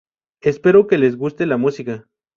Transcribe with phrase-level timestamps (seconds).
[0.41, 2.07] Espero que les guste la música.